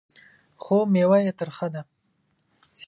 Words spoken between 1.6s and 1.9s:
ده.